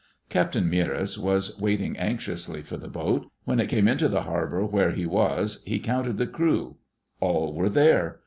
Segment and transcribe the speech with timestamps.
[0.29, 3.29] Captain Meares was waiting anxiously for the boat.
[3.45, 6.77] When it came into the harbor where he was he counted the crew.
[7.19, 8.19] All were there.